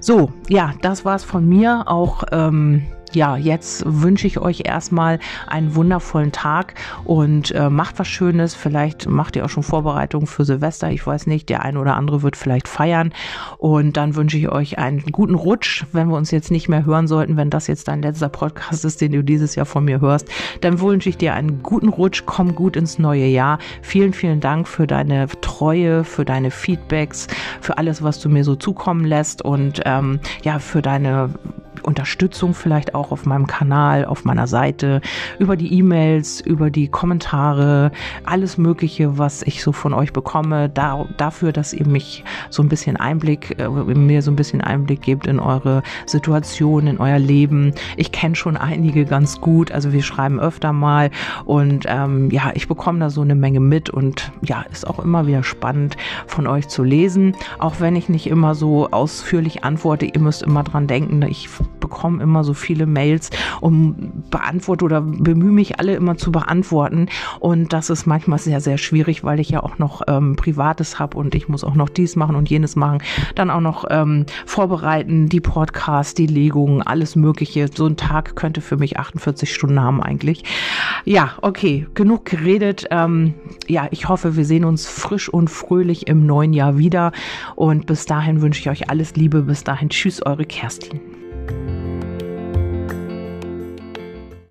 So, 0.00 0.32
ja, 0.48 0.72
das 0.80 1.04
war's 1.04 1.24
von 1.24 1.46
mir. 1.46 1.84
Auch 1.86 2.24
ähm, 2.32 2.86
ja, 3.14 3.36
jetzt 3.36 3.84
wünsche 3.86 4.26
ich 4.26 4.38
euch 4.38 4.62
erstmal 4.64 5.18
einen 5.46 5.74
wundervollen 5.74 6.32
Tag 6.32 6.74
und 7.04 7.50
äh, 7.52 7.70
macht 7.70 7.98
was 7.98 8.08
Schönes. 8.08 8.54
Vielleicht 8.54 9.08
macht 9.08 9.36
ihr 9.36 9.44
auch 9.44 9.48
schon 9.48 9.62
Vorbereitungen 9.62 10.26
für 10.26 10.44
Silvester. 10.44 10.90
Ich 10.90 11.06
weiß 11.06 11.26
nicht, 11.26 11.48
der 11.48 11.62
eine 11.62 11.78
oder 11.78 11.96
andere 11.96 12.22
wird 12.22 12.36
vielleicht 12.36 12.68
feiern. 12.68 13.12
Und 13.58 13.96
dann 13.96 14.16
wünsche 14.16 14.38
ich 14.38 14.48
euch 14.48 14.78
einen 14.78 15.00
guten 15.12 15.34
Rutsch, 15.34 15.84
wenn 15.92 16.08
wir 16.08 16.16
uns 16.16 16.30
jetzt 16.30 16.50
nicht 16.50 16.68
mehr 16.68 16.84
hören 16.84 17.06
sollten. 17.06 17.36
Wenn 17.36 17.50
das 17.50 17.66
jetzt 17.66 17.88
dein 17.88 18.02
letzter 18.02 18.28
Podcast 18.28 18.84
ist, 18.84 19.00
den 19.00 19.12
du 19.12 19.22
dieses 19.22 19.54
Jahr 19.54 19.66
von 19.66 19.84
mir 19.84 20.00
hörst, 20.00 20.28
dann 20.60 20.80
wünsche 20.80 21.08
ich 21.08 21.16
dir 21.16 21.34
einen 21.34 21.62
guten 21.62 21.88
Rutsch. 21.88 22.24
Komm 22.26 22.54
gut 22.54 22.76
ins 22.76 22.98
neue 22.98 23.26
Jahr. 23.26 23.58
Vielen, 23.82 24.12
vielen 24.12 24.40
Dank 24.40 24.68
für 24.68 24.86
deine 24.86 25.26
Treue, 25.40 26.04
für 26.04 26.24
deine 26.24 26.50
Feedbacks, 26.50 27.26
für 27.60 27.78
alles, 27.78 28.02
was 28.02 28.20
du 28.20 28.28
mir 28.28 28.44
so 28.44 28.56
zukommen 28.56 29.04
lässt 29.04 29.42
und 29.42 29.80
ähm, 29.84 30.20
ja, 30.42 30.58
für 30.58 30.82
deine 30.82 31.30
Unterstützung 31.82 32.54
vielleicht 32.54 32.94
auch 32.94 33.10
auf 33.10 33.26
meinem 33.26 33.46
Kanal, 33.46 34.04
auf 34.04 34.24
meiner 34.24 34.46
Seite, 34.46 35.00
über 35.38 35.56
die 35.56 35.72
E-Mails, 35.78 36.40
über 36.40 36.70
die 36.70 36.88
Kommentare, 36.88 37.90
alles 38.24 38.58
Mögliche, 38.58 39.18
was 39.18 39.42
ich 39.42 39.62
so 39.62 39.72
von 39.72 39.92
euch 39.92 40.12
bekomme, 40.12 40.68
da, 40.68 41.06
dafür, 41.16 41.52
dass 41.52 41.72
ihr 41.72 41.86
mich 41.86 42.24
so 42.50 42.62
ein 42.62 42.68
bisschen 42.68 42.96
Einblick, 42.96 43.58
äh, 43.58 43.68
mir 43.68 44.22
so 44.22 44.30
ein 44.30 44.36
bisschen 44.36 44.60
Einblick 44.60 45.02
gebt 45.02 45.26
in 45.26 45.40
eure 45.40 45.82
Situation, 46.06 46.86
in 46.86 46.98
euer 46.98 47.18
Leben. 47.18 47.72
Ich 47.96 48.12
kenne 48.12 48.36
schon 48.36 48.56
einige 48.56 49.04
ganz 49.04 49.40
gut, 49.40 49.72
also 49.72 49.92
wir 49.92 50.02
schreiben 50.02 50.38
öfter 50.38 50.72
mal 50.72 51.10
und 51.44 51.84
ähm, 51.88 52.30
ja, 52.30 52.52
ich 52.54 52.68
bekomme 52.68 53.00
da 53.00 53.10
so 53.10 53.22
eine 53.22 53.34
Menge 53.34 53.60
mit 53.60 53.90
und 53.90 54.32
ja, 54.42 54.64
ist 54.70 54.86
auch 54.86 54.98
immer 54.98 55.26
wieder 55.26 55.42
spannend 55.42 55.96
von 56.26 56.46
euch 56.46 56.68
zu 56.68 56.84
lesen, 56.84 57.36
auch 57.58 57.80
wenn 57.80 57.96
ich 57.96 58.08
nicht 58.08 58.26
immer 58.26 58.54
so 58.54 58.88
ausführlich 58.90 59.64
antworte. 59.64 60.06
Ihr 60.06 60.20
müsst 60.20 60.42
immer 60.42 60.62
dran 60.62 60.86
denken, 60.86 61.22
ich 61.22 61.48
bekomme 61.80 62.22
immer 62.22 62.44
so 62.44 62.54
viele 62.54 62.86
Mails 62.86 63.30
und 63.60 64.30
beantworte 64.30 64.84
oder 64.84 65.00
bemühe 65.00 65.52
mich 65.52 65.78
alle 65.78 65.94
immer 65.94 66.16
zu 66.16 66.32
beantworten. 66.32 67.08
Und 67.40 67.72
das 67.72 67.90
ist 67.90 68.06
manchmal 68.06 68.38
sehr, 68.38 68.60
sehr 68.60 68.78
schwierig, 68.78 69.24
weil 69.24 69.40
ich 69.40 69.50
ja 69.50 69.62
auch 69.62 69.78
noch 69.78 70.02
ähm, 70.08 70.36
Privates 70.36 70.98
habe 70.98 71.18
und 71.18 71.34
ich 71.34 71.48
muss 71.48 71.64
auch 71.64 71.74
noch 71.74 71.88
dies 71.88 72.16
machen 72.16 72.36
und 72.36 72.48
jenes 72.50 72.76
machen. 72.76 73.02
Dann 73.34 73.50
auch 73.50 73.60
noch 73.60 73.84
ähm, 73.90 74.26
vorbereiten, 74.46 75.28
die 75.28 75.40
Podcasts, 75.40 76.14
die 76.14 76.26
Legungen, 76.26 76.82
alles 76.82 77.16
Mögliche. 77.16 77.68
So 77.72 77.86
ein 77.86 77.96
Tag 77.96 78.36
könnte 78.36 78.60
für 78.60 78.76
mich 78.76 78.98
48 78.98 79.52
Stunden 79.52 79.80
haben 79.80 80.02
eigentlich. 80.02 80.44
Ja, 81.04 81.32
okay, 81.42 81.86
genug 81.94 82.24
geredet. 82.24 82.86
Ähm, 82.90 83.34
ja, 83.68 83.88
ich 83.90 84.08
hoffe, 84.08 84.36
wir 84.36 84.44
sehen 84.44 84.64
uns 84.64 84.86
frisch 84.86 85.28
und 85.28 85.48
fröhlich 85.48 86.08
im 86.08 86.26
neuen 86.26 86.52
Jahr 86.52 86.78
wieder. 86.78 87.12
Und 87.54 87.86
bis 87.86 88.06
dahin 88.06 88.40
wünsche 88.40 88.60
ich 88.60 88.70
euch 88.70 88.90
alles 88.90 89.14
Liebe. 89.14 89.42
Bis 89.42 89.64
dahin, 89.64 89.90
tschüss, 89.90 90.24
eure 90.24 90.44
Kerstin. 90.44 91.11